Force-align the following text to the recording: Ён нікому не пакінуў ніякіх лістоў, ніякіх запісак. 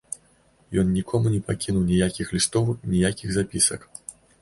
Ён 0.83 0.87
нікому 0.93 1.33
не 1.35 1.41
пакінуў 1.51 1.85
ніякіх 1.91 2.35
лістоў, 2.39 2.75
ніякіх 2.97 3.29
запісак. 3.41 3.91